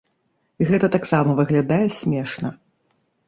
Гэта 0.69 0.87
таксама 0.95 1.35
выглядае 1.39 1.85
смешна. 1.99 2.49